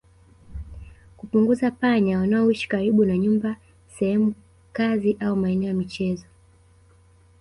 [1.17, 3.55] Kupunguza panya wanaoishi karibu na nyumba
[3.87, 4.33] sehemu
[4.73, 6.25] kazi au maeneo ya michezo